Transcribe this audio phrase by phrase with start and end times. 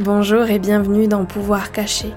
[0.00, 2.14] Bonjour et bienvenue dans Pouvoir caché,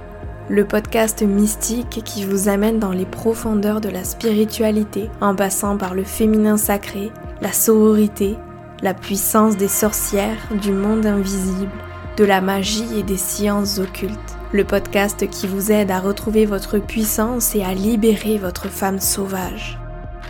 [0.49, 5.95] le podcast mystique qui vous amène dans les profondeurs de la spiritualité en passant par
[5.95, 7.09] le féminin sacré,
[7.41, 8.37] la sororité,
[8.83, 11.71] la puissance des sorcières, du monde invisible,
[12.17, 14.37] de la magie et des sciences occultes.
[14.51, 19.79] Le podcast qui vous aide à retrouver votre puissance et à libérer votre femme sauvage.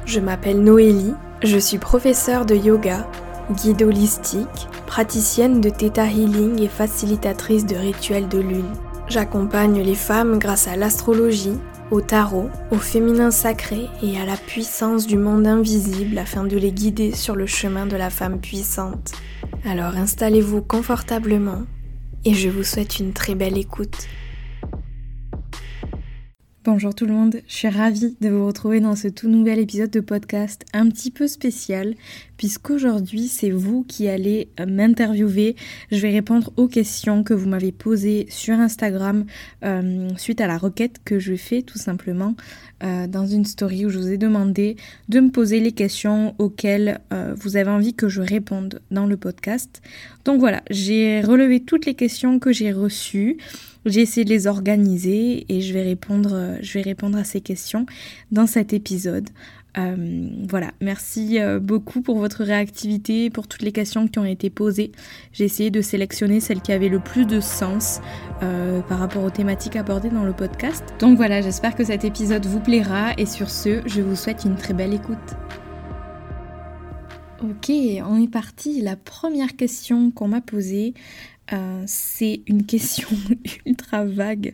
[0.05, 3.05] Je m'appelle Noélie, je suis professeure de yoga,
[3.49, 8.73] guide holistique, praticienne de Theta Healing et facilitatrice de rituels de lune.
[9.07, 11.57] J'accompagne les femmes grâce à l'astrologie,
[11.91, 16.71] au tarot, au féminin sacré et à la puissance du monde invisible afin de les
[16.71, 19.11] guider sur le chemin de la femme puissante.
[19.65, 21.63] Alors installez-vous confortablement
[22.23, 24.07] et je vous souhaite une très belle écoute.
[26.63, 29.89] Bonjour tout le monde, je suis ravie de vous retrouver dans ce tout nouvel épisode
[29.89, 31.95] de podcast un petit peu spécial
[32.41, 35.55] puisqu'aujourd'hui c'est vous qui allez m'interviewer.
[35.91, 39.25] Je vais répondre aux questions que vous m'avez posées sur Instagram
[39.63, 42.35] euh, suite à la requête que je fais tout simplement
[42.81, 44.75] euh, dans une story où je vous ai demandé
[45.07, 49.17] de me poser les questions auxquelles euh, vous avez envie que je réponde dans le
[49.17, 49.83] podcast.
[50.25, 53.37] Donc voilà, j'ai relevé toutes les questions que j'ai reçues.
[53.85, 57.87] J'ai essayé de les organiser et je vais répondre, je vais répondre à ces questions
[58.31, 59.29] dans cet épisode.
[59.77, 64.49] Euh, voilà, merci euh, beaucoup pour votre réactivité, pour toutes les questions qui ont été
[64.49, 64.91] posées.
[65.31, 68.01] J'ai essayé de sélectionner celles qui avaient le plus de sens
[68.89, 70.83] par rapport aux thématiques abordées dans le podcast.
[70.99, 74.55] Donc voilà, j'espère que cet épisode vous plaira et sur ce, je vous souhaite une
[74.55, 75.17] très belle écoute.
[77.43, 77.71] Ok,
[78.05, 78.81] on est parti.
[78.81, 80.93] La première question qu'on m'a posée,
[81.53, 83.07] euh, c'est une question
[83.65, 84.53] ultra vague.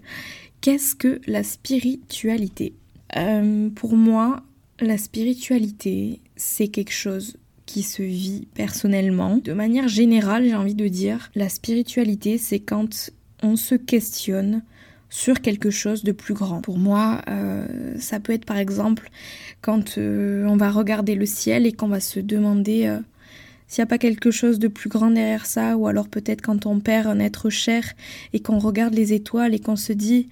[0.62, 2.74] Qu'est-ce que la spiritualité?
[3.18, 4.42] Euh, Pour moi,
[4.80, 9.38] la spiritualité, c'est quelque chose qui se vit personnellement.
[9.38, 13.12] De manière générale, j'ai envie de dire, la spiritualité, c'est quand
[13.44, 14.64] on se questionne
[15.10, 16.62] sur quelque chose de plus grand.
[16.62, 19.10] Pour moi, euh, ça peut être par exemple
[19.62, 22.94] quand on va regarder le ciel et qu'on va se demander
[23.68, 26.66] s'il n'y a pas quelque chose de plus grand derrière ça, ou alors peut-être quand
[26.66, 27.84] on perd un être cher
[28.34, 30.30] et qu'on regarde les étoiles et qu'on se dit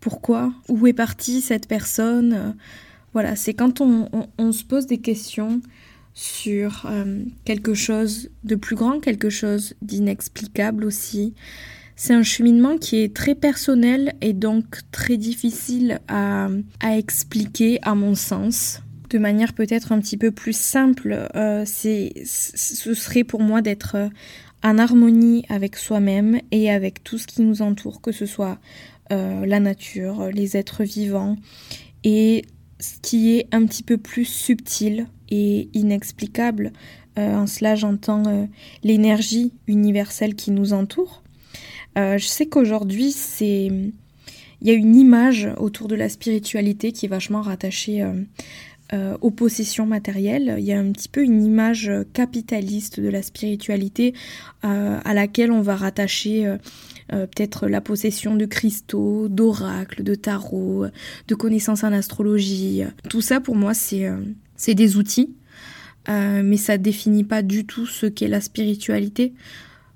[0.00, 2.56] pourquoi, où est partie cette personne?
[3.14, 5.60] Voilà, c'est quand on, se pose des questions
[6.14, 11.32] sur euh, quelque chose de plus grand, quelque chose d'inexplicable aussi.
[11.94, 16.48] C'est un cheminement qui est très personnel et donc très difficile à
[16.82, 18.80] expliquer à mon sens
[19.10, 23.94] de manière peut-être un petit peu plus simple, euh, c'est, ce serait pour moi d'être
[23.94, 24.08] euh,
[24.64, 28.58] en harmonie avec soi-même et avec tout ce qui nous entoure, que ce soit
[29.10, 31.36] la nature, les êtres vivants,
[32.02, 32.44] et
[32.80, 36.72] ce qui est un petit peu plus subtil et inexplicable.
[37.16, 38.48] en cela, j'entends
[38.82, 41.22] l'énergie universelle qui nous entoure.
[41.96, 43.70] je sais qu'aujourd'hui, c'est
[44.60, 48.04] il y a une image autour de la spiritualité qui est vachement rattachée
[48.92, 50.56] euh, aux possessions matérielles.
[50.58, 54.12] Il y a un petit peu une image capitaliste de la spiritualité
[54.62, 56.54] euh, à laquelle on va rattacher
[57.12, 60.86] euh, peut-être la possession de cristaux, d'oracles, de tarot,
[61.28, 62.82] de connaissances en astrologie.
[63.08, 64.10] Tout ça pour moi c'est
[64.56, 65.34] c'est des outils,
[66.08, 69.34] mais ça définit pas du tout ce qu'est la spiritualité.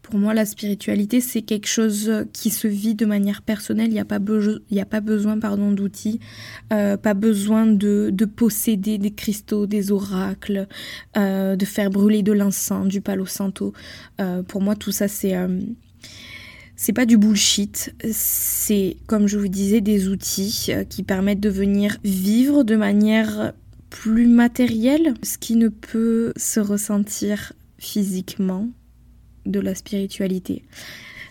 [0.08, 3.88] Pour moi, la spiritualité, c'est quelque chose qui se vit de manière personnelle.
[3.88, 6.18] Il n'y a, pas a pas besoin pardon, d'outils,
[6.72, 10.66] euh, pas besoin de, posséder des cristaux, des oracles,
[11.18, 13.74] euh, de faire brûler de l'encens, du palo santo.
[14.18, 15.36] Euh, pour moi, tout ça, c'est
[16.78, 21.98] c'est pas du bullshit, c'est comme je vous disais des outils qui permettent de venir
[22.04, 23.52] vivre de manière
[23.90, 28.68] plus matérielle, ce qui ne peut se ressentir physiquement
[29.44, 30.62] de la spiritualité.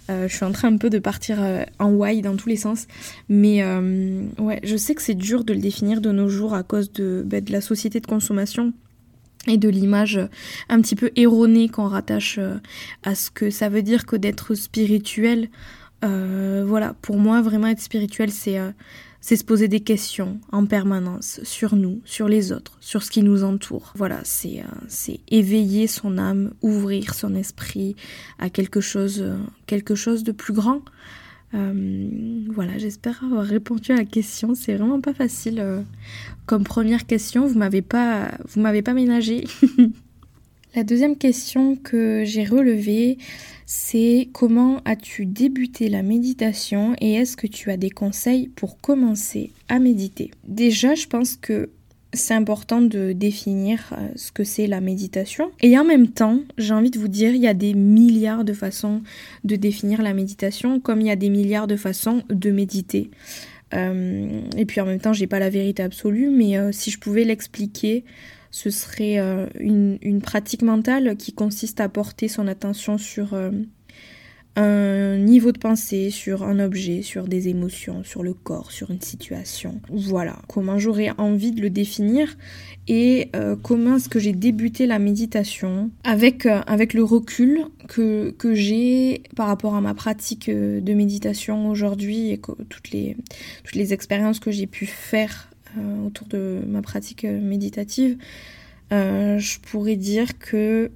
[0.10, 2.58] Euh, je suis en train un peu de partir euh, en why dans tous les
[2.58, 2.86] sens,
[3.30, 6.64] mais euh, ouais, je sais que c'est dur de le définir de nos jours à
[6.64, 8.74] cause de, de la société de consommation
[9.48, 10.20] et de l'image
[10.70, 12.40] un petit peu erronée qu'on rattache
[13.04, 15.50] à ce que ça veut dire que d'être spirituel.
[16.02, 18.60] voilà, pour moi, vraiment être spirituel, c'est
[19.28, 23.24] c'est se poser des questions en permanence sur nous, sur les autres, sur ce qui
[23.24, 23.92] nous entoure.
[23.94, 27.98] Voilà, c'est euh, éveiller son âme, ouvrir son esprit
[28.40, 30.82] à quelque chose, euh, quelque chose de plus grand.
[31.54, 32.10] Euh,
[32.50, 34.56] voilà, j'espère avoir répondu à la question.
[34.56, 35.64] C'est vraiment pas facile
[36.46, 37.48] comme première question.
[37.48, 39.46] Vous m'avez pas, vous m'avez pas ménagé.
[40.76, 43.18] la deuxième question que j'ai relevée,
[43.66, 49.52] c'est comment as-tu débuté la méditation et est-ce que tu as des conseils pour commencer
[49.68, 50.32] à méditer?
[50.48, 51.70] Déjà, je pense que
[52.18, 55.52] c'est important de définir euh, ce que c'est la méditation.
[55.62, 58.54] Et en même temps, j'ai envie de vous dire, il y a des milliards de
[58.54, 59.02] façons
[59.44, 63.10] de définir la méditation, comme il y a des milliards de façons de méditer.
[63.74, 67.00] Euh, et puis en même temps, j'ai pas la vérité absolue, mais euh, si je
[67.00, 68.04] pouvais l'expliquer,
[68.52, 69.18] ce serait
[69.60, 73.36] une, une, pratique mentale qui consiste à porter son attention sur
[74.58, 79.02] un niveau de pensée sur un objet, sur des émotions, sur le corps, sur une
[79.02, 79.80] situation.
[79.90, 82.36] Voilà comment j'aurais envie de le définir
[82.88, 88.32] et euh, comment est-ce que j'ai débuté la méditation avec, euh, avec le recul que,
[88.32, 93.16] que j'ai par rapport à ma pratique euh, de méditation aujourd'hui et que, toutes, les,
[93.64, 95.52] toutes les expériences que j'ai pu faire
[96.04, 98.18] autour de ma pratique méditative.
[98.90, 100.90] je pourrais dire que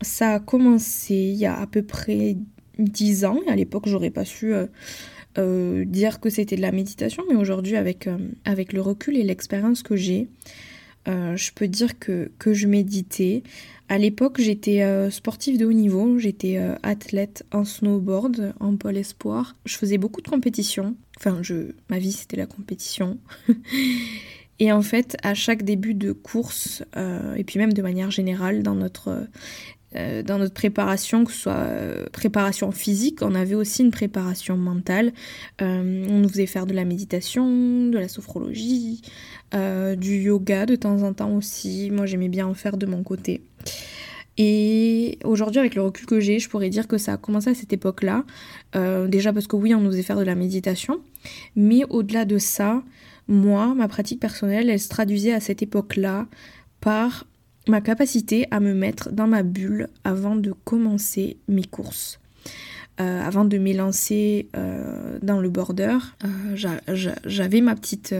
[0.00, 2.36] ça a commencé il y a à peu près
[2.78, 3.40] 10 ans.
[3.46, 4.66] À l'époque, j'aurais pas su euh,
[5.38, 9.22] euh, dire que c'était de la méditation, mais aujourd'hui, avec, euh, avec le recul et
[9.22, 10.28] l'expérience que j'ai,
[11.06, 13.42] je peux dire que, que je méditais.
[13.90, 19.54] À l'époque, j'étais sportive de haut niveau, j'étais athlète en snowboard, en pôle espoir.
[19.66, 20.96] Je faisais beaucoup de compétitions.
[21.18, 23.18] Enfin, je, ma vie, c'était la compétition.
[24.60, 26.82] Et en fait, à chaque début de course,
[27.36, 29.26] et puis même de manière générale dans notre
[29.96, 34.56] euh, dans notre préparation, que ce soit euh, préparation physique, on avait aussi une préparation
[34.56, 35.12] mentale.
[35.62, 39.02] Euh, on nous faisait faire de la méditation, de la sophrologie,
[39.96, 41.90] du yoga de temps en temps aussi.
[41.92, 43.42] Moi, j'aimais bien en faire de mon côté.
[44.36, 47.54] Et aujourd'hui, avec le recul que j'ai, je pourrais dire que ça a commencé à
[47.54, 48.24] cette époque-là.
[49.06, 51.00] déjà parce que oui, on nous faisait faire de la méditation.
[51.54, 52.82] Mais au-delà de ça,
[53.28, 56.26] moi, ma pratique personnelle, elle se traduisait à cette époque-là
[56.80, 57.24] par
[57.68, 62.20] ma capacité à me mettre dans ma bulle avant de commencer mes courses.
[63.00, 68.14] Euh, avant de m'élancer euh, dans le border, euh, j'avais ma petite,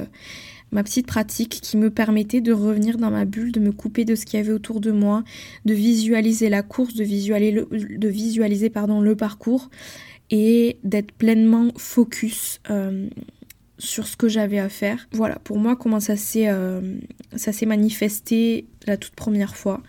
[0.73, 4.17] ma petite pratique qui me permettait de revenir dans ma bulle, de me couper de
[4.17, 5.23] ce qu'il y avait autour de moi,
[5.65, 9.71] de visualiser la course, de visualiser le, de visualiser, pardon, le parcours
[10.31, 12.61] et d'être pleinement focus
[13.79, 15.09] sur ce que j'avais à faire.
[15.13, 16.81] Voilà, pour moi, comment ça s'est euh,
[17.37, 19.83] s'est manifesté la toute première fois.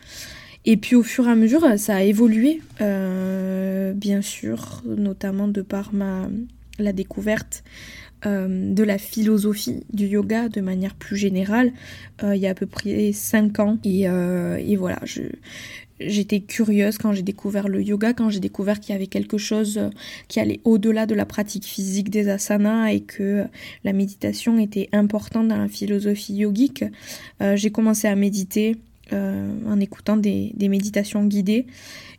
[0.66, 5.62] Et puis au fur et à mesure, ça a évolué, euh, bien sûr, notamment de
[5.62, 6.28] par ma,
[6.80, 7.64] la découverte
[8.26, 11.72] euh, de la philosophie du yoga de manière plus générale,
[12.24, 13.78] il y a à peu près 5 ans.
[13.84, 15.22] Et, et voilà, je,
[16.00, 19.78] J'étais curieuse quand j'ai découvert le yoga, quand j'ai découvert qu'il y avait quelque chose
[19.78, 19.90] euh,
[20.28, 23.46] qui allait au-delà de la pratique physique des asanas et que
[23.86, 26.84] la méditation était importante dans la philosophie yogique.
[27.42, 31.68] Euh, j'ai commencé à méditer euh, en écoutant des, méditations guidées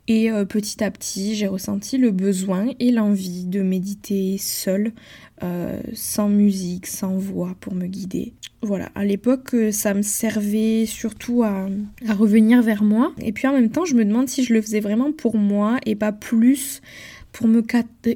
[0.08, 4.92] et petit à petit j'ai ressenti le besoin et l'envie de méditer seule,
[5.92, 8.32] sans musique, sans voix pour me guider.
[8.66, 11.68] Voilà, à l'époque, euh, ça me servait surtout à,
[12.08, 13.12] revenir vers moi.
[13.22, 15.78] Et puis en même temps, je me demande si je le faisais vraiment pour moi
[15.86, 16.80] et pas plus
[17.32, 17.62] pour me,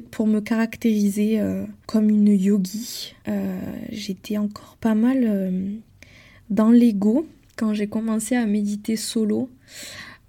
[0.09, 3.15] pour me caractériser euh, comme une yogi.
[3.27, 5.53] Euh, j'étais encore pas mal
[6.49, 9.49] dans l'ego quand j'ai commencé à méditer solo.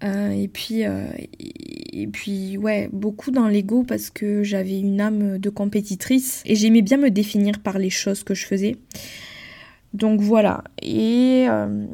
[0.03, 6.41] et puis, et puis, ouais, beaucoup dans l'ego parce que j'avais une âme de compétitrice
[6.45, 8.77] et j'aimais bien me définir par les choses que je faisais.
[9.93, 11.85] Donc voilà, et euh,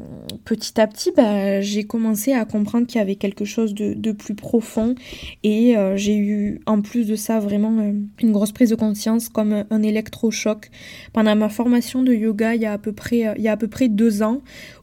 [0.46, 4.34] petit à petit, bah, j'ai commencé à comprendre qu'il y avait quelque chose de, plus
[4.34, 4.94] profond
[5.42, 7.92] et euh, j'ai eu en plus de ça vraiment euh,
[8.22, 10.70] une grosse prise de conscience comme un électrochoc
[11.12, 13.56] pendant ma formation de yoga il y a à peu près, il y a à
[13.58, 14.40] peu près deux ans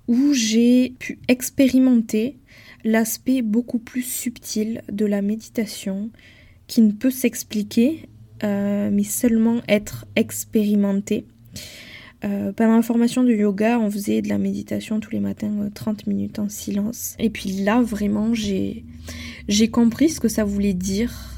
[0.07, 2.37] où j'ai pu expérimenter
[2.83, 6.09] l'aspect beaucoup plus subtil de la méditation
[6.67, 8.07] qui ne peut s'expliquer
[8.43, 11.25] mais seulement être expérimenté.
[12.25, 15.99] Euh, pendant la formation de yoga, on faisait de la méditation tous les matins, 30
[15.99, 17.15] euh, minutes en silence.
[17.19, 18.83] Et puis là, vraiment, j'ai
[19.71, 21.36] compris ce que ça voulait dire.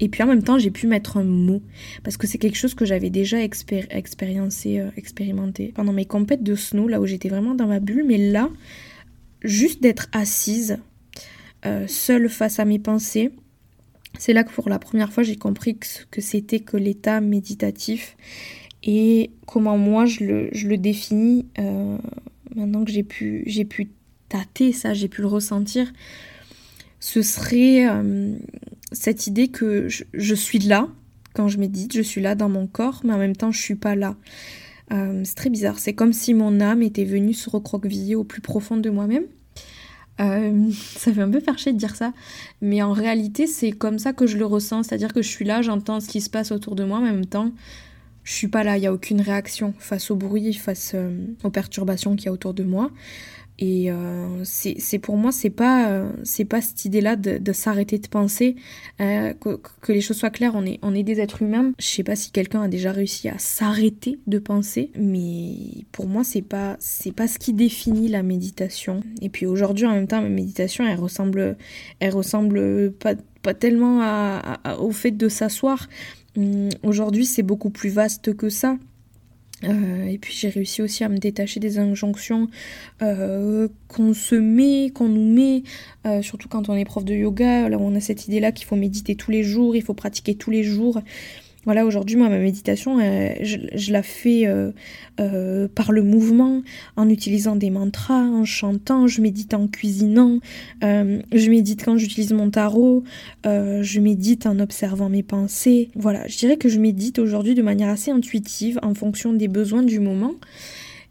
[0.00, 1.62] Et puis en même temps, j'ai pu mettre un mot.
[2.04, 6.88] Parce que c'est quelque chose que j'avais déjà euh, expérimenté pendant mes compètes de snow,
[6.88, 8.04] là où j'étais vraiment dans ma bulle.
[8.06, 8.50] Mais là,
[9.42, 10.78] juste d'être assise,
[11.88, 13.32] seule face à mes pensées,
[14.18, 18.16] c'est là que pour la première fois, j'ai compris que, que c'était que l'état méditatif
[18.82, 21.98] et comment moi je le, définis euh,
[22.54, 23.90] maintenant que j'ai pu, j'ai pu
[24.28, 25.92] tâter ça, j'ai pu le ressentir,
[27.00, 28.36] ce serait euh,
[28.92, 30.88] cette idée que je, suis là
[31.34, 33.74] quand je médite, je suis là dans mon corps, mais en même temps je suis
[33.74, 34.16] pas là.
[34.92, 38.40] Euh, c'est très bizarre, c'est comme si mon âme était venue se recroqueviller au plus
[38.40, 39.24] profond de moi-même.
[40.18, 42.14] ça fait un peu perché de dire ça,
[42.62, 45.60] mais en réalité c'est comme ça que je le ressens, c'est-à-dire que je suis là,
[45.60, 47.52] j'entends ce qui se passe autour de moi, mais en même temps
[48.24, 50.96] je suis pas là, il y a aucune réaction face au bruit, face
[51.44, 52.90] aux perturbations qu'il y a autour de moi.
[53.58, 58.06] Et euh, c'est pour moi, c'est pas, euh, c'est pas cette idée-là de, s'arrêter de
[58.06, 58.56] penser.
[59.00, 61.72] Euh, que, les choses soient claires, on est, on est des êtres humains.
[61.78, 66.22] Je sais pas si quelqu'un a déjà réussi à s'arrêter de penser, mais pour moi,
[66.22, 69.02] c'est pas, c'est pas ce qui définit la méditation.
[69.22, 71.56] Et puis aujourd'hui, en même temps, ma méditation, elle ressemble,
[72.00, 75.88] elle ressemble pas, pas tellement à, au fait de s'asseoir.
[76.36, 78.76] Hum, aujourd'hui, c'est beaucoup plus vaste que ça.
[79.64, 82.48] Euh, et puis j'ai réussi aussi à me détacher des injonctions
[83.02, 85.62] euh, qu'on se met, qu'on nous met,
[86.06, 88.66] euh, surtout quand on est prof de yoga, là où on a cette idée-là qu'il
[88.66, 91.00] faut méditer tous les jours, il faut pratiquer tous les jours.
[91.66, 94.70] Voilà, aujourd'hui, moi, ma méditation, euh, je, la fais euh,
[95.18, 96.62] euh, par le mouvement,
[96.94, 100.38] en utilisant des mantras, en chantant, je médite en cuisinant,
[100.80, 103.02] je médite quand j'utilise mon tarot,
[103.44, 105.90] je médite en observant mes pensées.
[105.96, 109.82] Voilà, je dirais que je médite aujourd'hui de manière assez intuitive, en fonction des besoins
[109.82, 110.34] du moment.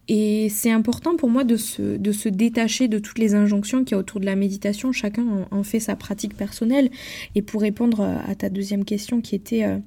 [0.07, 3.97] Et c'est important pour moi de se, détacher de toutes les injonctions qu'il y a
[3.97, 4.91] autour de la méditation.
[4.91, 6.91] Chacun en, fait sa pratique personnelle.
[7.33, 9.77] Et pour répondre à ta deuxième question qui était euh,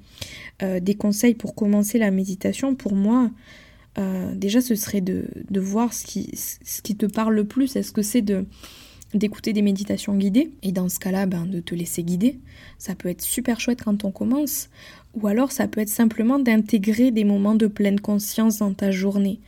[0.62, 3.30] euh, des conseils pour commencer la méditation, pour moi,
[3.98, 5.28] euh, déjà ce serait de,
[5.60, 7.76] voir ce qui, te parle le plus.
[7.76, 8.24] Est-ce que c'est
[9.14, 10.50] d'écouter des méditations guidées?
[10.62, 12.40] Et dans ce cas-là ben, de te laisser guider
[12.78, 14.70] ça peut être super chouette quand on commence
[15.14, 19.40] ou alors ça peut être simplement d'intégrer des moments de pleine conscience dans ta journée,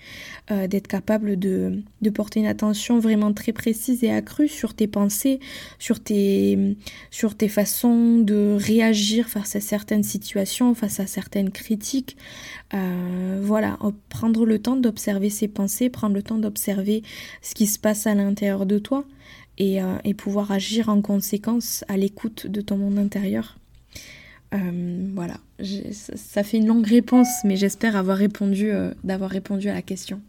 [0.50, 4.88] euh, d'être capable de, de, porter une attention vraiment très précise et accrue sur tes
[4.88, 5.38] pensées,
[5.78, 6.76] sur tes,
[7.12, 12.16] sur tes façons de réagir face à certaines situations, face à certaines critiques.
[12.74, 13.78] Euh, voilà,
[14.08, 17.04] prendre le temps d'observer ses pensées, prendre le temps d'observer
[17.42, 19.04] ce qui se passe à l'intérieur de toi
[19.56, 23.56] et, euh, et pouvoir agir en conséquence à l'écoute de ton monde intérieur.
[24.52, 28.72] Voilà, ça fait une longue réponse, mais j'espère avoir répondu,
[29.04, 30.20] d'avoir répondu à la question.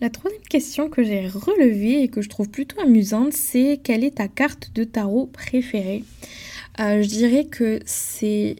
[0.00, 4.16] La troisième question que j'ai relevée et que je trouve plutôt amusante, c'est quelle est
[4.16, 6.04] ta carte de tarot préférée?
[6.80, 8.56] Euh, Je dirais que c'est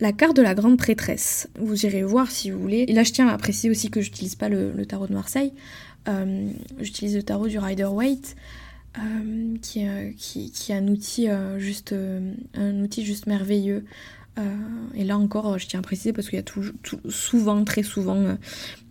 [0.00, 1.48] la carte de la grande prêtresse.
[1.58, 2.84] Vous irez voir si vous voulez.
[2.88, 5.52] Et là, je tiens à préciser aussi que j'utilise pas le, tarot de Marseille.
[6.80, 8.34] J'utilise le tarot du Rider Waite.
[9.62, 9.86] qui,
[10.16, 11.92] qui, est un outil juste
[13.26, 14.17] merveilleux euh,
[14.94, 16.64] et là encore, je tiens à préciser parce qu'il y a tout,
[17.08, 18.36] souvent, très souvent,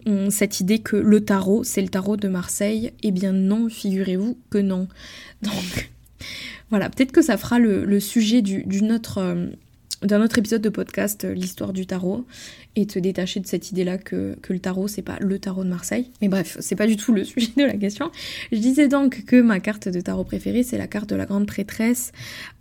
[0.07, 2.93] euh, cette idée que le tarot, c'est le tarot de Marseille.
[3.03, 4.87] Eh bien non, figurez-vous que non.
[5.41, 5.91] Donc
[6.69, 9.47] voilà, peut-être que ça fera le, sujet d'une autre, euh,
[10.03, 12.25] d'un autre épisode de podcast, euh, l'histoire du tarot,
[12.75, 16.11] et te détacher de cette idée-là que, le tarot, c'est pas le tarot de Marseille.
[16.21, 18.11] Mais bref, c'est pas du tout le sujet de la question.
[18.51, 21.47] Je disais donc que ma carte de tarot préférée, c'est la carte de la grande
[21.47, 22.11] prêtresse,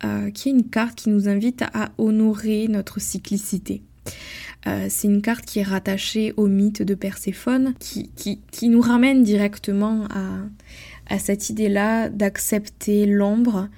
[0.03, 3.83] euh, qui est une carte qui nous invite à honorer notre cyclicité.
[4.65, 9.23] Euh, c'est une carte qui est rattachée au mythe de Perséphone, qui, qui, nous ramène
[9.23, 10.39] directement à,
[11.09, 13.69] à cette idée-là d'accepter l'ombre,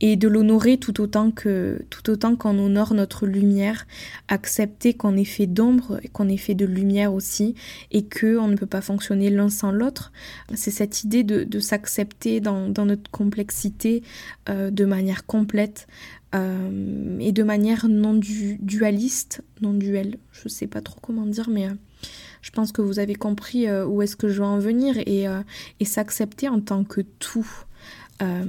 [0.00, 3.86] et de l'honorer tout autant que tout autant qu'on honore notre lumière,
[4.28, 7.54] accepter qu'on est fait d'ombre et qu'on est fait de lumière aussi
[7.90, 10.12] et que on ne peut pas fonctionner l'un sans l'autre.
[10.54, 14.02] C'est cette idée de, s'accepter dans, notre complexité
[14.48, 15.86] euh, de manière complète
[16.34, 20.16] euh, et de manière non dualiste, non duel.
[20.32, 21.74] Je sais pas trop comment dire, mais euh,
[22.40, 25.26] je pense que vous avez compris où est-ce que je veux en venir et,
[25.78, 27.46] et s'accepter en tant que tout.
[28.22, 28.44] Euh,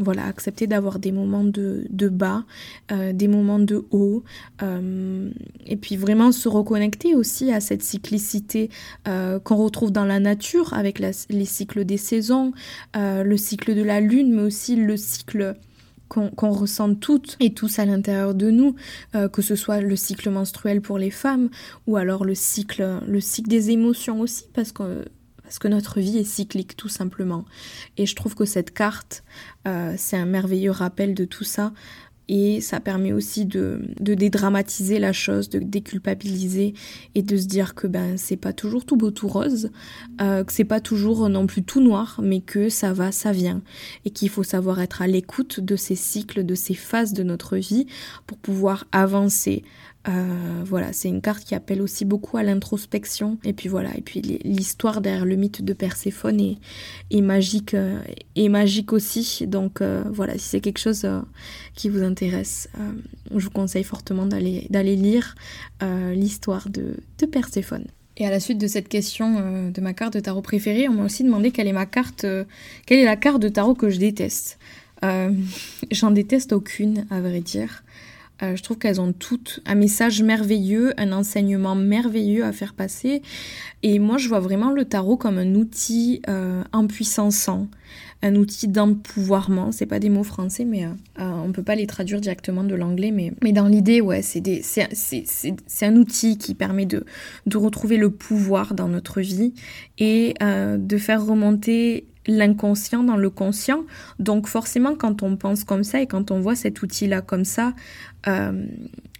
[0.00, 2.44] voilà, accepter d'avoir des moments de, bas,
[2.90, 4.24] euh, des moments de haut,
[4.62, 5.30] euh,
[5.64, 8.70] et puis vraiment se reconnecter aussi à cette cyclicité
[9.04, 12.52] qu'on retrouve dans la nature avec les cycles des saisons,
[12.94, 15.56] le cycle de la lune, mais aussi le cycle
[16.08, 18.74] qu'on ressent toutes et tous à l'intérieur de nous,
[19.32, 21.48] que ce soit le cycle menstruel pour les femmes
[21.86, 25.04] ou alors le cycle, le cycle des émotions aussi, parce que
[25.52, 27.44] parce que notre vie est cyclique tout simplement.
[27.98, 29.22] Et je trouve que cette carte,
[29.68, 31.74] euh, c'est un merveilleux rappel de tout ça.
[32.26, 36.72] Et ça permet aussi de, dédramatiser la chose, de déculpabiliser
[37.14, 39.68] et de se dire que ben c'est pas toujours tout beau tout rose,
[40.22, 43.60] euh, que c'est pas toujours non plus tout noir, mais que ça va, ça vient,
[44.06, 47.58] et qu'il faut savoir être à l'écoute de ces cycles, de ces phases de notre
[47.58, 47.86] vie
[48.26, 49.64] pour pouvoir avancer,
[50.08, 53.38] euh, voilà, c'est une carte qui appelle aussi beaucoup à l'introspection.
[53.44, 56.56] Et puis voilà, et puis l'histoire derrière le mythe de Perséphone
[57.10, 58.00] est, magique, euh,
[58.36, 59.46] magique aussi.
[59.46, 61.06] Donc euh, voilà, si c'est quelque chose
[61.74, 62.68] qui vous intéresse,
[63.32, 65.34] je vous conseille fortement d'aller d'aller lire
[66.14, 67.86] l'histoire de, de Perséphone.
[68.18, 71.04] Et à la suite de cette question de ma carte de tarot préférée, on m'a
[71.04, 72.26] aussi demandé quelle est ma carte,
[72.86, 74.58] quelle est la carte de tarot que je déteste.
[75.90, 77.82] J'en déteste aucune, à vrai dire.
[78.42, 83.22] Euh, je trouve qu'elles ont toutes un message merveilleux, un enseignement merveilleux à faire passer.
[83.82, 86.62] Et moi, je vois vraiment le tarot comme un outil euh,
[88.24, 89.72] un outil d'empouvoirment.
[89.72, 93.10] C'est pas des mots français, mais euh, on peut pas les traduire directement de l'anglais.
[93.10, 94.42] Mais, mais dans l'idée, ouais, c'est
[95.82, 97.04] un outil qui permet de,
[97.46, 99.54] de retrouver le pouvoir dans notre vie
[99.98, 103.84] et de faire remonter l'inconscient dans le conscient.
[104.18, 107.74] Donc forcément, quand on pense comme ça et quand on voit cet outil-là comme ça,
[108.26, 108.68] il euh, n'y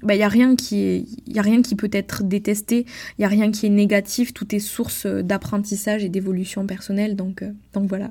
[0.03, 2.87] bah, a, rien qui y a rien qui peut être détesté,
[3.19, 7.17] il n'y a rien qui est négatif, tout est source d'apprentissage et d'évolution personnelle.
[7.17, 8.11] Donc, euh, donc voilà.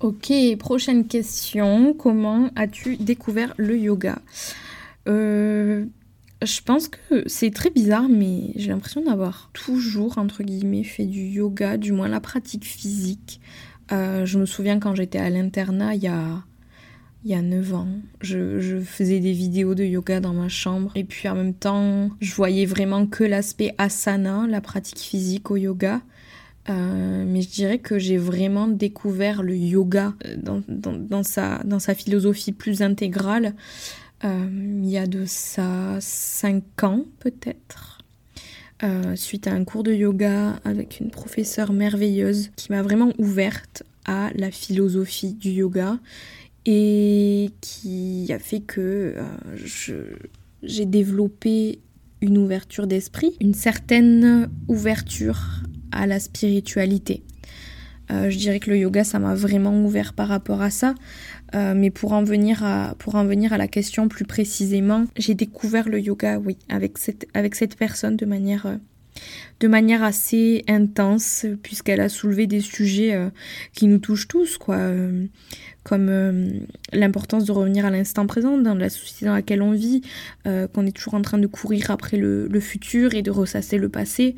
[0.00, 1.94] Ok, prochaine question.
[1.94, 4.18] Comment as-tu découvert le yoga?
[5.08, 5.86] Euh,
[6.42, 11.22] Je pense que c'est très bizarre, mais j'ai l'impression d'avoir toujours, entre guillemets, fait du
[11.22, 13.40] yoga, du moins la pratique physique.
[13.92, 16.42] Euh, je me souviens quand j'étais à l'internat il y a,
[17.24, 17.88] y a 9 ans,
[18.20, 22.34] je, faisais des vidéos de yoga dans ma chambre et puis en même temps je
[22.34, 26.02] voyais vraiment que l'aspect asana, la pratique physique au yoga.
[26.68, 30.34] Euh, mais je dirais que j'ai vraiment découvert le yoga euh,
[30.68, 33.54] dans, sa, dans sa philosophie plus intégrale
[34.24, 37.95] il y a de ça 5 ans peut-être.
[38.82, 43.84] Euh, suite à un cours de yoga avec une professeure merveilleuse qui m'a vraiment ouverte
[44.04, 45.98] à la philosophie du yoga
[46.66, 50.04] et qui a fait que euh,
[50.62, 51.78] j'ai développé
[52.20, 57.22] une ouverture d'esprit, une certaine ouverture à la spiritualité.
[58.10, 60.94] Euh, je dirais que le yoga, ça m'a vraiment ouvert par rapport à ça.
[61.54, 65.34] Euh, mais pour en, venir à, pour en venir à la question plus précisément, j'ai
[65.34, 68.76] découvert le yoga, oui, avec cette, avec cette personne de manière, euh,
[69.60, 73.18] de manière assez intense, puisqu'elle a soulevé des sujets
[73.72, 74.78] qui nous touchent tous, quoi
[75.86, 76.48] comme euh,
[76.92, 80.02] l'importance de revenir à l'instant présent, dans la société dans laquelle on vit,
[80.48, 83.88] euh, qu'on est toujours en train de courir après le, futur et de ressasser le
[83.88, 84.34] passé.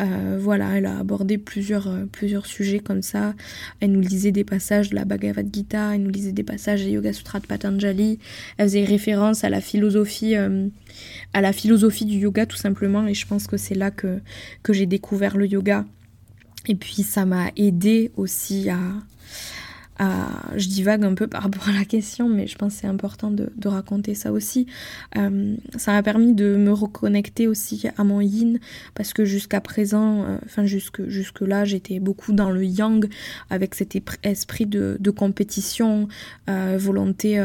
[0.00, 3.34] Euh, voilà, elle a abordé plusieurs, plusieurs sujets comme ça.
[3.78, 6.90] Elle nous lisait des passages de la Bhagavad Gita, elle nous lisait des passages des
[6.90, 8.18] Yoga Sutras de Patanjali.
[8.56, 10.34] Elle faisait référence à la philosophie,
[11.32, 13.06] à la philosophie du yoga tout simplement.
[13.06, 14.20] Et je pense que c'est là que,
[14.68, 15.84] j'ai découvert le yoga.
[16.66, 18.78] Et puis ça m'a aidé aussi à,
[20.00, 23.30] je divague un peu par rapport à la question, mais je pense que c'est important
[23.30, 24.66] de, raconter ça aussi.
[25.16, 28.58] Euh, ça m'a permis de me reconnecter aussi à mon yin,
[28.94, 33.06] parce que jusqu'à présent, euh, enfin jusque, jusque là, j'étais beaucoup dans le yang,
[33.50, 36.08] avec cet esprit de, compétition,
[36.48, 37.42] euh, volonté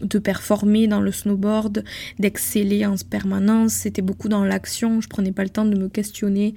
[0.00, 1.84] de performer dans le snowboard,
[2.18, 3.72] d'exceller en permanence.
[3.72, 6.54] C'était beaucoup dans l'action, je prenais pas le temps de me questionner.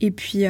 [0.00, 0.44] Et puis,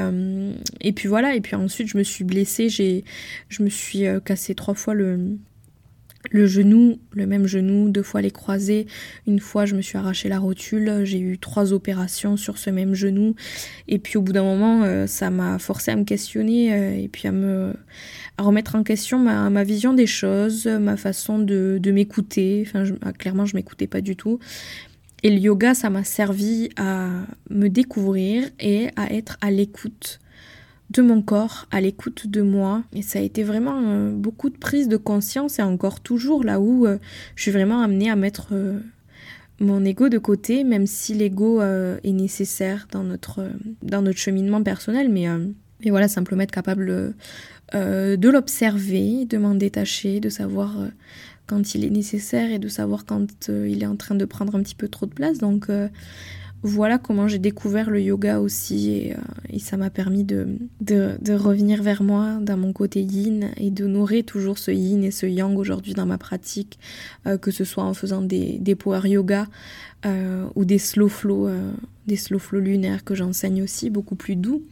[0.80, 3.04] et puis voilà, et puis ensuite, je me suis blessée, j'ai,
[3.48, 5.36] je me suis cassé trois fois le,
[6.30, 8.86] le genou, le même genou, deux fois les croisés.
[9.26, 11.02] Une fois, je me suis arraché la rotule.
[11.04, 13.34] J'ai eu trois opérations sur ce même genou.
[13.88, 17.08] Et puis, au bout d'un moment, euh, ça m'a forcé à me questionner euh, et
[17.08, 17.74] puis à me
[18.38, 22.64] à remettre en question ma, vision des choses, ma façon de, de m'écouter.
[22.66, 24.38] Enfin, ah, clairement, je m'écoutais pas du tout.
[25.22, 27.10] Et le yoga, ça m'a servi à
[27.50, 30.18] me découvrir et à être à l'écoute
[30.92, 32.84] de mon corps, à l'écoute de moi.
[32.94, 36.60] Et ça a été vraiment euh, beaucoup de prise de conscience et encore toujours là
[36.60, 36.98] où euh,
[37.34, 38.78] je suis vraiment amenée à mettre euh,
[39.60, 43.42] mon ego de côté, même si l'ego est nécessaire dans notre,
[44.16, 45.08] cheminement personnel.
[45.08, 45.26] Mais,
[45.84, 47.14] mais voilà, simplement être capable
[47.72, 50.88] de l'observer, de m'en détacher, de savoir
[51.46, 54.62] quand il est nécessaire et de savoir quand il est en train de prendre un
[54.64, 55.38] petit peu trop de place.
[55.38, 55.68] Donc
[56.64, 61.82] voilà comment j'ai découvert le yoga aussi et, euh, ça m'a permis de, de, revenir
[61.82, 65.94] vers moi dans mon côté yin et d'honorer toujours ce yin et ce yang aujourd'hui
[65.94, 66.78] dans ma pratique,
[67.26, 69.46] euh, que ce soit en faisant des, des power yoga
[70.06, 71.48] euh, ou des slow flow,
[72.06, 74.62] des slow flow lunaires que j'enseigne aussi, beaucoup plus doux.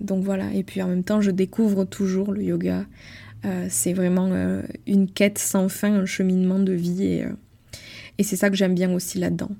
[0.00, 2.86] donc voilà, et puis en même temps je découvre toujours le yoga.
[3.68, 4.30] c'est vraiment
[4.86, 7.24] une quête sans fin, un cheminement de vie et,
[8.18, 9.50] et c'est ça que j'aime bien aussi là-dedans.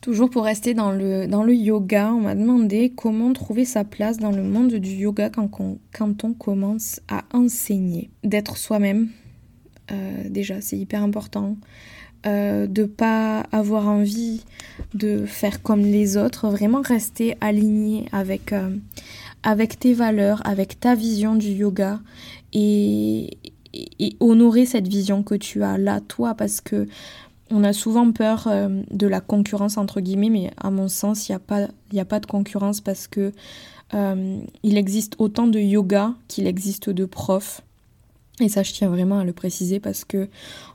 [0.00, 4.18] Toujours pour rester dans le, dans le yoga, on m'a demandé comment trouver sa place
[4.18, 8.10] dans le monde du yoga quand on, quand on commence à enseigner.
[8.22, 9.08] D'être soi-même,
[9.90, 11.56] euh, déjà, c'est hyper important.
[12.26, 14.42] Euh, de pas avoir envie
[14.94, 18.76] de faire comme les autres, vraiment rester aligné avec, euh,
[19.44, 22.00] avec tes valeurs, avec ta vision du yoga
[22.52, 23.38] et,
[23.72, 26.88] et, honorer cette vision que tu as là, toi, parce que
[27.50, 31.32] on a souvent peur euh, de la concurrence entre guillemets, mais à mon sens, il
[31.32, 33.32] n'y a, pas, de concurrence parce que
[33.94, 37.62] euh, il existe autant de yoga qu'il existe de profs.
[38.40, 40.28] Et ça, je tiens vraiment à le préciser parce que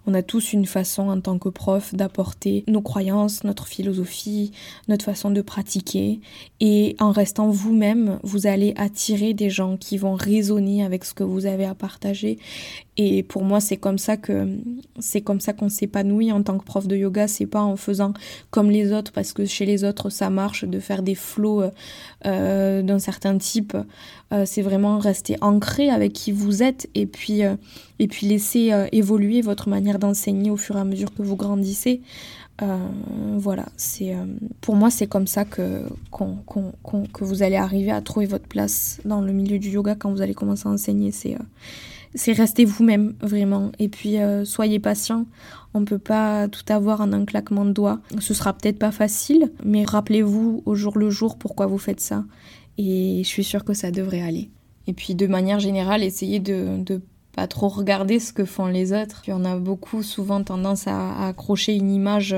[0.08, 4.52] on a tous une façon en tant que prof d'apporter nos croyances, notre philosophie,
[4.88, 6.20] notre façon de pratiquer.
[6.60, 11.24] Et en restant vous-même, vous allez attirer des gens qui vont résonner avec ce que
[11.24, 12.40] vous avez à partager.
[12.98, 14.58] Et pour moi, c'est comme ça que
[15.00, 17.28] c'est comme ça qu'on s'épanouit en tant que prof de yoga.
[17.28, 18.14] C'est pas en faisant
[18.50, 21.64] comme les autres parce que chez les autres ça marche de faire des flots
[22.26, 23.76] euh, d'un certain type.
[24.34, 27.56] Euh, c'est vraiment rester ancré avec qui vous êtes et puis euh,
[28.00, 31.36] et puis laisser euh, évoluer votre manière d'enseigner au fur et à mesure que vous
[31.36, 32.02] grandissez.
[32.62, 32.78] Euh,
[33.38, 34.16] voilà, c'est
[34.60, 39.22] pour moi c'est comme ça que, que vous allez arriver à trouver votre place dans
[39.22, 41.12] le milieu du yoga quand vous allez commencer à enseigner.
[41.12, 41.38] C'est
[42.14, 45.26] c'est rester vous-même vraiment et puis soyez patient.
[45.74, 48.00] On peut pas tout avoir en un claquement de doigts.
[48.20, 52.26] Ce sera peut-être pas facile, mais rappelez-vous au jour le jour pourquoi vous faites ça
[52.78, 54.50] et je suis sûre que ça devrait aller.
[54.88, 57.02] Et puis de manière générale, essayez de
[57.34, 59.22] pas trop regarder ce que font les autres.
[59.22, 62.36] Puis on a beaucoup souvent tendance à, accrocher une image,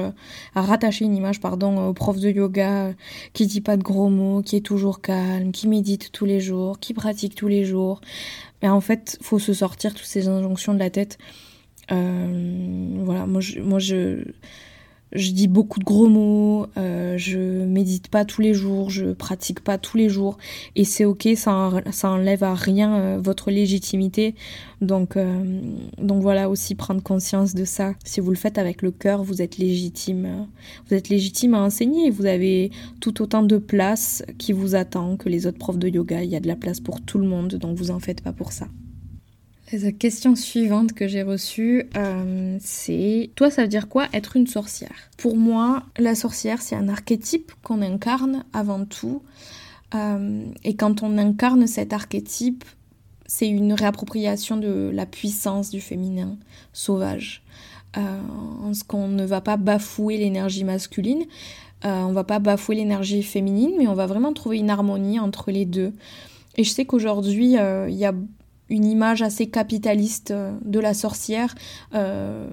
[0.55, 2.93] à rattacher une image, pardon, au prof de yoga
[3.33, 6.79] qui dit pas de gros mots, qui est toujours calme, qui médite tous les jours,
[6.79, 8.01] qui pratique tous les jours.
[8.61, 11.17] Mais en fait, faut se sortir toutes ces injonctions de la tête.
[11.91, 14.23] Euh, voilà, moi je, moi je
[15.15, 19.59] je dis beaucoup de gros mots, euh, je médite pas tous les jours, je pratique
[19.59, 20.37] pas tous les jours,
[20.75, 24.35] et c'est ok, ça, ça enlève à rien euh, votre légitimité.
[24.81, 25.61] Donc, euh,
[25.97, 27.93] donc voilà aussi prendre conscience de ça.
[28.03, 30.47] Si vous le faites avec le cœur, vous êtes légitime.
[30.87, 32.09] Vous êtes légitime à enseigner.
[32.09, 36.23] Vous avez tout autant de place qui vous attend que les autres profs de yoga.
[36.23, 38.33] Il y a de la place pour tout le monde, donc vous en faites pas
[38.33, 38.67] pour ça.
[39.81, 44.45] La question suivante que j'ai reçue, euh, c'est Toi, ça veut dire quoi être une
[44.45, 45.09] sorcière?
[45.17, 49.23] Pour moi, la sorcière, c'est un archétype qu'on incarne avant tout.
[49.95, 52.63] Euh, et quand on incarne cet archétype,
[53.25, 56.37] c'est une réappropriation de la puissance du féminin
[56.71, 57.41] sauvage.
[57.97, 58.19] Euh,
[58.61, 61.23] en ce qu'on ne va pas bafouer l'énergie masculine,
[61.83, 65.65] on va pas bafouer l'énergie féminine, mais on va vraiment trouver une harmonie entre les
[65.65, 65.93] deux.
[66.57, 68.13] Et je sais qu'aujourd'hui, il y a
[68.73, 71.55] une image assez capitaliste euh, de la sorcière.
[71.93, 72.47] Euh,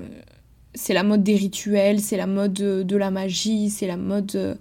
[0.75, 4.37] c'est la mode des rituels, c'est la mode de, la magie, c'est la mode...
[4.37, 4.55] Euh,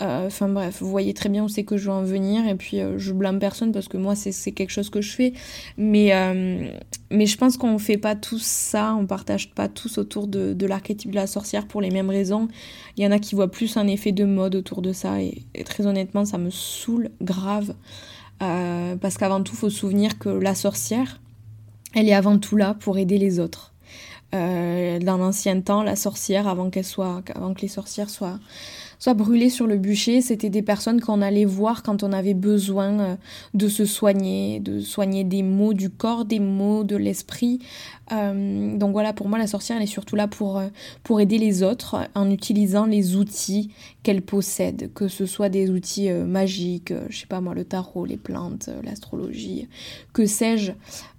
[0.00, 2.78] enfin bref, vous voyez très bien où c'est que je veux en venir et puis
[2.98, 5.32] je blâme personne parce que moi c'est quelque chose que je fais.
[5.76, 6.10] Mais,
[7.10, 11.10] je pense qu'on ne fait pas tous ça, on partage pas tous autour de l'archétype
[11.10, 12.46] de la sorcière pour les mêmes raisons.
[12.96, 15.42] Il y en a qui voient plus un effet de mode autour de ça et
[15.64, 17.74] très honnêtement ça me saoule grave.
[18.42, 21.20] Euh, parce qu'avant tout, il faut se souvenir que la sorcière,
[21.94, 23.72] elle est avant tout là pour aider les autres.
[24.34, 28.38] Euh, dans l'ancien temps, la sorcière, avant soit, avant que les sorcières soient,
[28.98, 33.00] soient brûlées sur le bûcher, c'était des personnes qu'on allait voir quand on avait besoin
[33.00, 33.16] euh,
[33.54, 37.60] de se soigner, de soigner des maux du corps, des maux de l'esprit.
[38.12, 40.62] Euh, donc voilà, pour moi, la sorcière, elle est surtout là pour,
[41.02, 43.70] pour aider les autres en utilisant les outils
[44.02, 48.16] qu'elle possède, que ce soit des outils magiques, je sais pas moi, le tarot, les
[48.16, 49.68] plantes, l'astrologie,
[50.12, 50.72] que sais-je.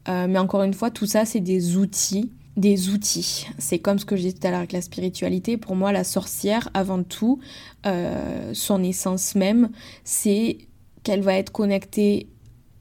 [0.08, 3.48] mais encore une fois, tout ça, c'est des outils des outils.
[3.58, 5.58] C'est comme ce que je disais tout à l'heure avec la spiritualité.
[5.58, 7.40] Pour moi, la sorcière, avant tout,
[7.86, 9.70] euh, son essence même,
[10.04, 10.58] c'est
[11.04, 12.28] qu'elle va être connectée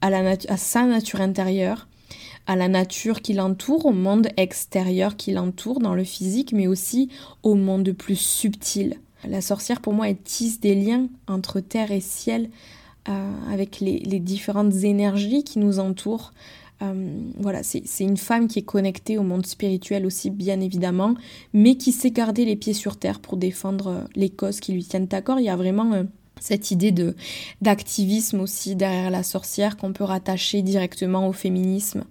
[0.01, 1.87] à, sa nature intérieure,
[2.45, 7.09] à la nature qui l'entoure, au monde extérieur qui l'entoure dans le physique, mais aussi
[7.43, 8.99] au monde plus subtil.
[9.27, 12.49] La sorcière, pour moi, elle tisse des liens entre terre et ciel,
[13.07, 16.33] euh, avec les, différentes énergies qui nous entourent,
[16.81, 21.15] euh, voilà, c'est une femme qui est connectée au monde spirituel aussi, bien évidemment,
[21.53, 24.85] mais qui sait garder les pieds sur terre pour défendre euh, les causes qui lui
[24.85, 25.39] tiennent à corps.
[25.39, 26.03] Il y a vraiment euh,
[26.39, 26.93] cette idée
[27.61, 32.05] d'activisme aussi derrière la sorcière qu'on peut rattacher directement au féminisme.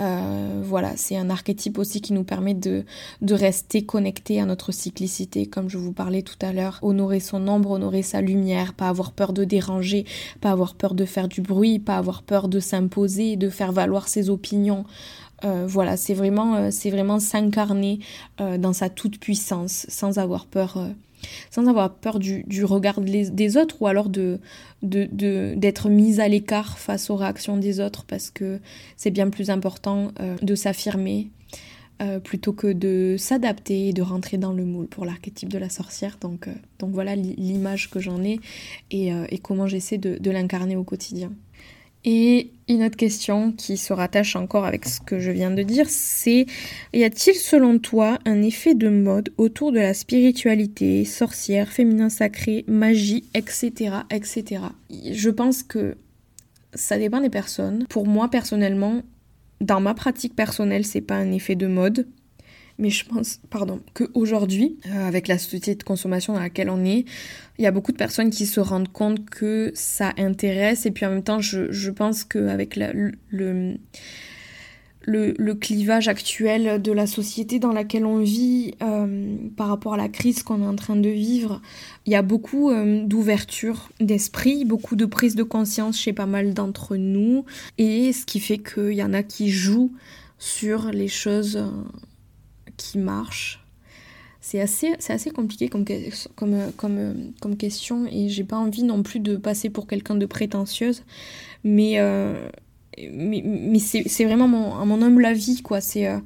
[0.00, 2.84] Euh, voilà, c'est un archétype aussi qui nous permet de,
[3.20, 6.78] de rester connecté à notre cyclicité, comme je vous parlais tout à l'heure.
[6.82, 10.06] Honorer son ombre, honorer sa lumière, pas avoir peur de déranger,
[10.40, 14.08] pas avoir peur de faire du bruit, pas avoir peur de s'imposer, de faire valoir
[14.08, 14.84] ses opinions.
[15.44, 18.00] Euh, voilà, c'est vraiment, euh, c'est vraiment s'incarner
[18.38, 20.78] dans sa toute puissance, sans avoir peur
[21.50, 24.38] sans avoir peur du, regard des autres ou alors de
[24.82, 28.60] d'être de, mise à l'écart face aux réactions des autres parce que
[28.96, 31.30] c'est bien plus important euh, de s'affirmer
[32.00, 35.68] euh, plutôt que de s'adapter et de rentrer dans le moule pour l'archétype de la
[35.68, 36.16] sorcière.
[36.18, 38.40] Donc, euh, donc voilà l'image que j'en ai
[38.90, 41.30] et, et, comment j'essaie de l'incarner au quotidien.
[42.04, 45.86] Et une autre question qui se rattache encore avec ce que je viens de dire,
[45.88, 46.46] c'est
[46.94, 52.64] y a-t-il selon toi un effet de mode autour de la spiritualité, sorcière, féminin sacré,
[52.68, 54.62] magie, etc., etc.
[54.90, 55.96] Je pense que
[56.72, 57.84] ça dépend des personnes.
[57.88, 59.02] Pour moi personnellement,
[59.60, 62.06] dans ma pratique personnelle, c'est pas un effet de mode.
[62.80, 67.04] Mais je pense, pardon, qu'aujourd'hui, euh, avec la société de consommation dans laquelle on est,
[67.58, 70.86] il y a beaucoup de personnes qui se rendent compte que ça intéresse.
[70.86, 73.76] Et puis en même temps, je, pense qu'avec le, le,
[75.04, 80.08] le, clivage actuel de la société dans laquelle on vit euh, par rapport à la
[80.08, 81.60] crise qu'on est en train de vivre,
[82.06, 86.54] il y a beaucoup euh, d'ouverture d'esprit, beaucoup de prise de conscience chez pas mal
[86.54, 87.44] d'entre nous.
[87.76, 89.92] Et ce qui fait qu'il y en a qui jouent
[90.38, 91.62] sur les choses
[92.80, 93.60] qui marche.
[94.40, 95.84] C'est assez, assez compliqué comme,
[96.34, 100.24] comme, comme, comme question et j'ai pas envie non plus de passer pour quelqu'un de
[100.24, 101.02] prétentieuse,
[101.62, 102.48] mais, euh,
[102.98, 105.80] mais, mais c'est, vraiment mon, à mon humble avis, quoi.
[105.80, 106.08] C'est.
[106.08, 106.18] Euh,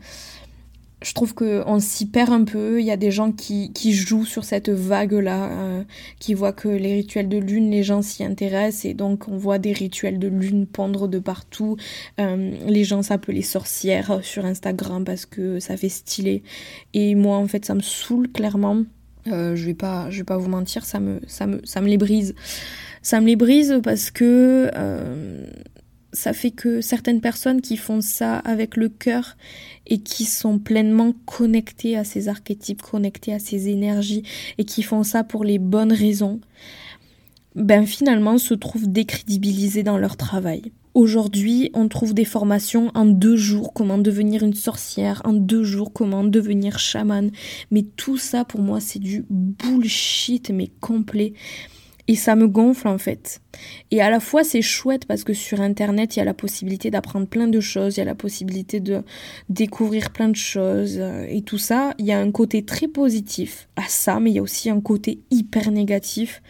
[1.05, 2.81] je trouve qu'on s'y perd un peu.
[2.81, 5.83] Il y a des gens qui, jouent sur cette vague-là, euh,
[6.19, 9.59] qui voient que les rituels de lune, les gens s'y intéressent, et donc on voit
[9.59, 11.77] des rituels de lune pendre de partout.
[12.19, 16.43] Euh, les gens s'appellent les sorcières sur Instagram parce que ça fait stylé.
[16.95, 18.83] Et moi, en fait, ça me saoule clairement.
[19.27, 21.89] Euh, je vais pas, je vais pas vous mentir, ça me, ça me, ça me
[21.89, 22.35] les brise.
[23.03, 24.71] Ça me les brise parce que
[26.15, 29.37] ça fait que certaines personnes qui font ça avec le cœur
[29.87, 34.23] et qui sont pleinement connectées à ces archétypes, connectées à ces énergies
[34.57, 36.41] et qui font ça pour les bonnes raisons,
[37.55, 40.73] ben finalement se trouvent décrédibilisés dans leur travail.
[40.95, 45.93] Aujourd'hui, on trouve des formations en deux jours, comment devenir une sorcière, en deux jours,
[45.93, 47.33] comment devenir chaman.
[47.73, 51.33] Mais tout ça, pour moi, c'est du bullshit, mais complet.
[52.07, 53.41] Et ça me gonfle en fait.
[53.91, 56.91] Et à la fois c'est chouette parce que sur internet il y a la possibilité
[56.91, 59.03] d'apprendre plein de choses, il y a la possibilité de
[59.49, 61.95] découvrir plein de choses euh, et tout ça.
[61.99, 64.81] Il y a un côté très positif à ça, mais il y a aussi un
[64.81, 66.43] côté hyper négatif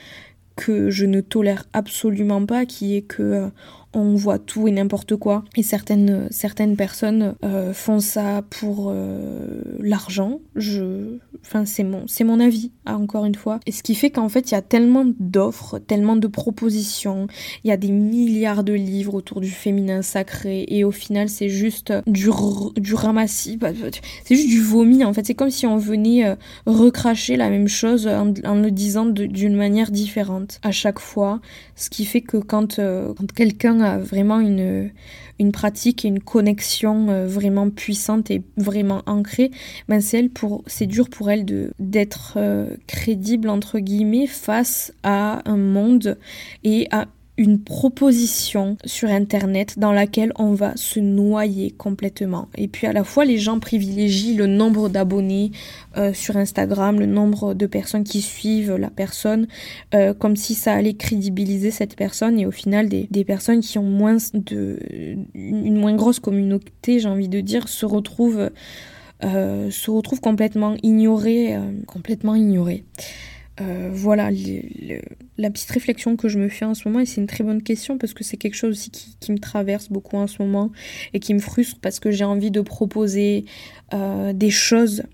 [0.57, 3.49] que je ne tolère absolument pas, qui est que euh,
[3.95, 5.45] on voit tout et n'importe quoi.
[5.57, 10.41] Et certaines, certaines personnes euh, font ça pour euh, l'argent.
[10.57, 13.61] Je, enfin, c'est mon, c'est mon avis, hein, encore une fois.
[13.67, 17.27] Et ce qui fait qu'en fait, il y a tellement d'offres, tellement de propositions.
[17.63, 20.65] Il y a des milliards de livres autour du féminin sacré.
[20.69, 22.29] Et au final, c'est juste du,
[22.77, 23.57] du ramassis.
[23.57, 23.71] Bah,
[24.25, 25.27] c'est juste du vomi, en fait.
[25.27, 26.35] C'est comme si on venait euh,
[26.67, 31.41] recracher la même chose en, le disant d'une manière différente à chaque fois.
[31.77, 34.91] Ce qui fait que quand, quand quelqu'un vraiment une,
[35.39, 39.51] une pratique et une connexion euh, vraiment puissante et vraiment ancrée,
[39.89, 44.93] ben c'est elle pour c'est dur pour elle de d'être euh, crédible entre guillemets face
[45.03, 46.19] à un monde
[46.63, 52.49] et à une proposition sur internet dans laquelle on va se noyer complètement.
[52.57, 55.51] Et puis à la fois les gens privilégient le nombre d'abonnés
[55.97, 59.49] euh, sur Instagram, le nombre de personnes qui suivent la personne,
[59.95, 63.83] euh, comme si ça allait crédibiliser cette personne et au final des, personnes qui ont
[63.83, 64.79] moins de
[65.35, 68.51] une moins grosse communauté, j'ai envie de dire, se retrouvent
[69.25, 72.85] euh, se retrouvent complètement ignorées, complètement ignorées.
[73.61, 74.31] Euh, voilà
[75.39, 77.63] la petite réflexion que je me fais en ce moment et c'est une très bonne
[77.63, 80.73] question parce que c'est quelque chose aussi qui, me traverse beaucoup en ce moment
[81.13, 83.45] et qui me frustre parce que j'ai envie de proposer
[83.93, 85.05] euh, des choses.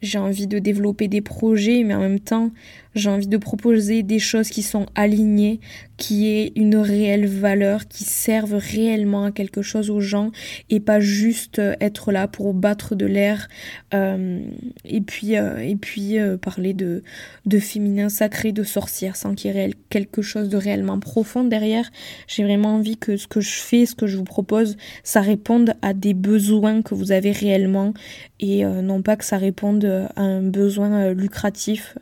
[0.00, 2.52] J'ai envie de développer des projets, mais en même temps,
[2.94, 5.60] j'ai envie de proposer des choses qui sont alignées,
[5.96, 10.30] qui aient une réelle valeur, qui servent réellement à quelque chose aux gens
[10.70, 13.48] et pas juste euh, être là pour battre de l'air
[13.92, 14.40] euh,
[14.84, 17.02] et puis, euh, et puis parler de,
[17.46, 21.90] de féminin sacré, de sorcière sans qu'il y ait quelque chose de réellement profond derrière.
[22.26, 25.74] J'ai vraiment envie que ce que je fais, ce que je vous propose, ça réponde
[25.82, 27.94] à des besoins que vous avez réellement
[28.40, 29.84] et non pas que ça réponde
[30.16, 31.96] à un besoin lucratif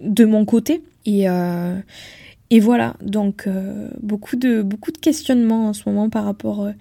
[0.00, 0.82] de mon côté.
[1.06, 1.78] Et, euh,
[2.50, 6.72] et voilà, donc euh, beaucoup, de, beaucoup de questionnements en ce moment par rapport, euh,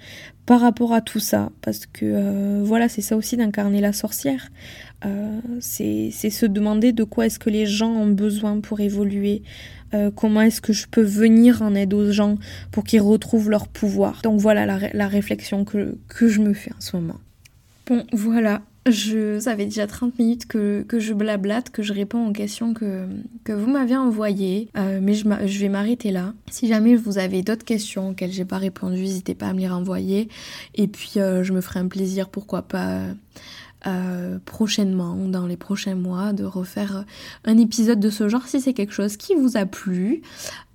[0.46, 1.52] par rapport à tout ça.
[1.62, 4.50] Parce que voilà, c'est ça aussi d'incarner la sorcière.
[5.60, 9.44] c'est se demander de quoi est-ce que les gens ont besoin pour évoluer.
[10.16, 12.38] comment est-ce que je peux venir en aide aux gens
[12.72, 14.22] pour qu'ils retrouvent leur pouvoir.
[14.24, 17.20] Donc voilà la, la réflexion que, que je me fais en ce moment.
[17.88, 22.32] Bon, voilà, je, ça fait déjà 30 minutes que, je blablate, que je réponds aux
[22.32, 23.08] questions que,
[23.48, 26.34] vous m'avez envoyées, euh, mais je, je vais m'arrêter là.
[26.50, 29.68] Si jamais vous avez d'autres questions auxquelles j'ai pas répondu, n'hésitez pas à me les
[29.68, 30.30] renvoyer.
[30.76, 33.02] Et puis euh, je me ferai un plaisir, pourquoi pas,
[33.86, 37.06] euh, prochainement, dans les prochains mois, de refaire
[37.46, 40.24] un épisode de ce genre si c'est quelque chose qui vous a plu.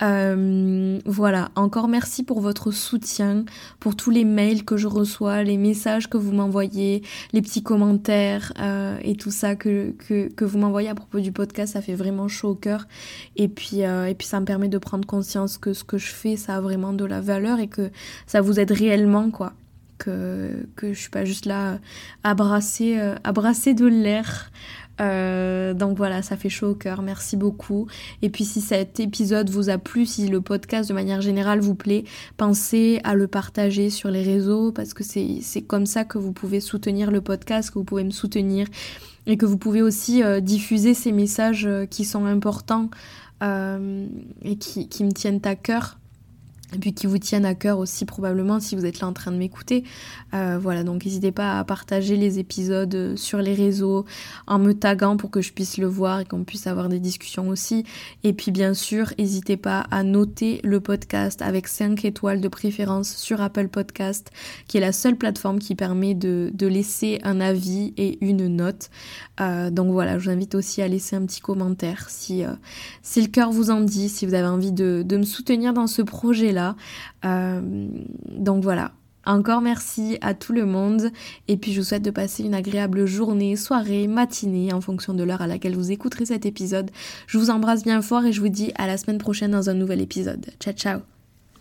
[0.03, 3.45] Euh, voilà, encore merci pour votre soutien,
[3.81, 8.53] pour tous les mails que je reçois, les messages que vous m'envoyez, les petits commentaires
[8.61, 12.29] euh, et tout ça que, que, vous m'envoyez à propos du podcast, ça fait vraiment
[12.29, 12.87] chaud au cœur.
[13.35, 16.37] Et puis, et puis ça me permet de prendre conscience que ce que je fais,
[16.37, 17.91] ça a vraiment de la valeur et que
[18.27, 19.55] ça vous aide réellement, quoi.
[19.99, 21.79] Que, que je suis pas juste là
[22.25, 24.51] à brasser, à brasser de l'air.
[25.01, 27.03] Euh, donc voilà, ça fait chaud au cœur.
[27.03, 27.87] Merci beaucoup.
[28.21, 31.75] Et puis si cet épisode vous a plu, si le podcast de manière générale vous
[31.75, 32.05] plaît,
[32.37, 36.61] pensez à le partager sur les réseaux parce que c'est comme ça que vous pouvez
[36.61, 38.67] soutenir le podcast, que vous pouvez me soutenir
[39.27, 42.91] et que vous pouvez aussi euh, diffuser ces messages euh, qui sont importants
[43.45, 45.99] et qui, qui me tiennent à cœur
[46.75, 49.31] et puis qui vous tiennent à cœur aussi probablement si vous êtes là en train
[49.31, 49.85] de m'écouter.
[50.35, 54.07] Euh, voilà, donc n'hésitez pas à partager les épisodes euh, sur les réseaux
[54.47, 57.49] en me taguant pour que je puisse le voir et qu'on puisse avoir des discussions
[57.49, 57.85] aussi.
[58.25, 63.15] Et puis bien sûr, n'hésitez pas à noter le podcast avec 5 étoiles de préférence
[63.15, 64.31] sur Apple Podcast,
[64.69, 68.91] qui est la seule plateforme qui permet de, de laisser un avis et une note.
[69.41, 72.45] Euh, donc voilà, je vous invite aussi à laisser un petit commentaire si,
[73.03, 75.87] si le cœur vous en dit, si vous avez envie de, de me soutenir dans
[75.87, 76.62] ce projet-là
[77.25, 77.89] euh,
[78.29, 78.93] donc voilà.
[79.25, 81.11] Encore merci à tout le monde
[81.47, 85.23] et puis je vous souhaite de passer une agréable journée, soirée, matinée en fonction de
[85.23, 86.91] l'heure à laquelle vous écouterez cet épisode.
[87.29, 89.75] Je vous embrasse bien fort et je vous dis à la semaine prochaine dans un
[89.75, 90.47] nouvel épisode.
[90.59, 91.12] Ciao ciao